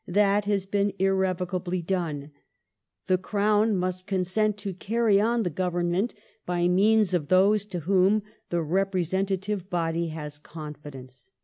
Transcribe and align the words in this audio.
That 0.07 0.45
has 0.45 0.65
been 0.65 0.93
irrevocably 0.97 1.83
done... 1.83 2.31
the 3.05 3.19
Crown 3.19 3.75
must 3.75 4.07
consent 4.07 4.57
to 4.57 4.73
carry 4.73 5.21
on 5.21 5.43
the 5.43 5.51
Government 5.51 6.15
by 6.43 6.67
means 6.67 7.13
of 7.13 7.27
those 7.27 7.65
in 7.65 7.81
whom 7.81 8.23
the 8.49 8.63
representative 8.63 9.69
body 9.69 10.07
has 10.07 10.39
confidence." 10.39 11.29